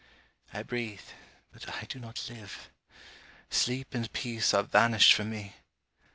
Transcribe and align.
I 0.51 0.63
breathe: 0.63 1.03
but 1.53 1.69
I 1.79 1.83
do 1.83 1.99
not 1.99 2.27
live! 2.27 2.71
Sleep 3.51 3.93
and 3.93 4.11
peace 4.13 4.51
are 4.51 4.63
vanished 4.63 5.13
from 5.13 5.29
me! 5.29 5.57